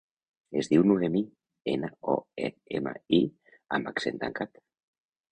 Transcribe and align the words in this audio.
Es 0.59 0.67
diu 0.69 0.85
Noemí: 0.91 1.19
ena, 1.73 1.89
o, 2.13 2.15
e, 2.47 2.49
ema, 2.79 2.93
i 3.19 3.19
amb 3.79 3.91
accent 3.93 4.17
tancat. 4.25 4.57